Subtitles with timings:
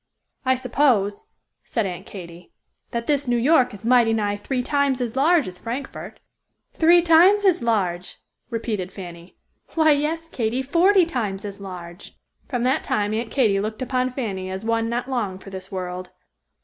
[0.45, 1.25] "I s'pose,"
[1.63, 2.51] said Aunt Katy,
[2.89, 6.19] "that this New York is mighty nigh three times as large as Frankfort."
[6.73, 8.17] "Three times as large!"
[8.49, 9.37] repeated Fanny.
[9.75, 12.17] "Why, yes, Katy, forty times as large."
[12.49, 16.09] From that time Aunt Katy looked upon Fanny as one not long for this world.